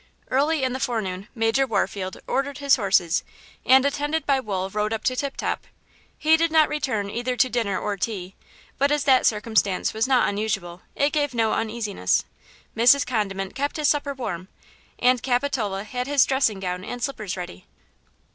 Early 0.31 0.63
in 0.63 0.73
the 0.73 0.79
forenoon 0.79 1.27
Major 1.35 1.67
Warfield 1.67 2.17
ordered 2.25 2.57
his 2.57 2.75
horses 2.77 3.23
and, 3.63 3.85
attended 3.85 4.25
by 4.25 4.39
Wool 4.39 4.67
rode 4.71 4.93
up 4.93 5.03
to 5.03 5.15
Tip 5.15 5.37
Top. 5.37 5.67
He 6.17 6.37
did 6.37 6.51
not 6.51 6.69
return 6.69 7.11
either 7.11 7.37
to 7.37 7.49
dinner 7.51 7.77
or 7.79 7.97
tea, 7.97 8.33
but 8.79 8.91
as 8.91 9.03
that 9.03 9.27
circumstance 9.27 9.93
was 9.93 10.07
not 10.07 10.27
unusual, 10.27 10.81
it 10.95 11.13
gave 11.13 11.35
no 11.35 11.53
uneasiness. 11.53 12.25
Mrs. 12.75 13.05
Condiment 13.05 13.53
kept 13.53 13.77
his 13.77 13.89
supper 13.89 14.15
warm, 14.15 14.47
and 14.97 15.21
Capitola 15.21 15.83
had 15.83 16.07
his 16.07 16.25
dressing 16.25 16.59
gown 16.59 16.83
and 16.83 17.03
slippers 17.03 17.37
ready. 17.37 17.67